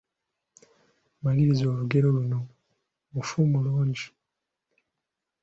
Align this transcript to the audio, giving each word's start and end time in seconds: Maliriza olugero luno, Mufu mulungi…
Maliriza 1.21 1.63
olugero 1.71 2.07
luno, 2.15 2.39
Mufu 3.13 3.39
mulungi… 3.51 4.05